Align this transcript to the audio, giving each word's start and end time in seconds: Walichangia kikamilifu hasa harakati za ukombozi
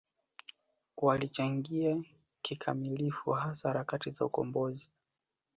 Walichangia 0.97 2.01
kikamilifu 2.41 3.31
hasa 3.31 3.67
harakati 3.69 4.11
za 4.11 4.25
ukombozi 4.25 4.89